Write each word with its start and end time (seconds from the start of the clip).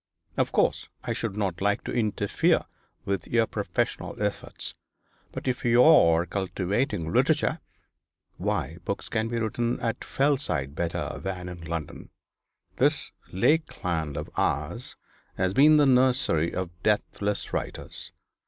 Of 0.35 0.51
course 0.51 0.89
I 1.03 1.13
should 1.13 1.37
not 1.37 1.61
like 1.61 1.83
to 1.83 1.93
interfere 1.93 2.61
with 3.05 3.27
your 3.27 3.45
professional 3.45 4.19
efforts 4.19 4.73
but 5.31 5.47
if 5.47 5.63
you 5.63 5.83
are 5.83 6.25
cultivating 6.25 7.13
literature, 7.13 7.59
why 8.37 8.77
books 8.83 9.09
can 9.09 9.27
be 9.27 9.37
written 9.37 9.79
at 9.79 10.03
Fellside 10.03 10.73
better 10.73 11.19
than 11.21 11.47
in 11.47 11.61
London. 11.65 12.09
This 12.77 13.11
lakeland 13.31 14.17
of 14.17 14.27
ours 14.35 14.97
has 15.37 15.53
been 15.53 15.77
the 15.77 15.85
nursery 15.85 16.51
of 16.51 16.71
deathless 16.81 17.53
writers. 17.53 18.11